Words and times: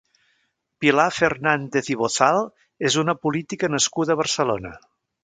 Pilar 0.85 1.05
Fernández 1.17 1.91
i 1.95 1.97
Bozal 1.99 2.41
és 2.91 2.97
una 3.03 3.15
política 3.27 3.71
nascuda 3.75 4.17
a 4.17 4.23
Barcelona. 4.23 4.73